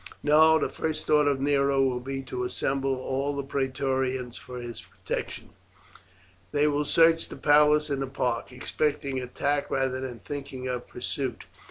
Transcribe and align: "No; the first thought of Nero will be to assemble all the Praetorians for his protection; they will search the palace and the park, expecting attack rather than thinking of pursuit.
"No; 0.23 0.57
the 0.57 0.67
first 0.67 1.05
thought 1.05 1.27
of 1.27 1.39
Nero 1.39 1.83
will 1.83 1.99
be 1.99 2.23
to 2.23 2.43
assemble 2.43 2.95
all 2.95 3.35
the 3.35 3.43
Praetorians 3.43 4.35
for 4.35 4.57
his 4.57 4.81
protection; 4.81 5.51
they 6.51 6.65
will 6.65 6.85
search 6.85 7.29
the 7.29 7.37
palace 7.37 7.91
and 7.91 8.01
the 8.01 8.07
park, 8.07 8.51
expecting 8.51 9.19
attack 9.19 9.69
rather 9.69 10.01
than 10.01 10.17
thinking 10.17 10.67
of 10.67 10.87
pursuit. 10.87 11.45